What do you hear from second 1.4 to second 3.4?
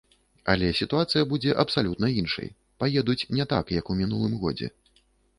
абсалютна іншай, паедуць